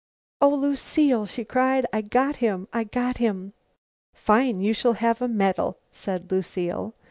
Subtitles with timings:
[0.41, 2.67] "Oh, Lucile," she cried, "I got him!
[2.73, 3.53] I got him!"
[4.15, 4.59] "Fine!
[4.59, 6.95] You shall have a medal," said Lucile.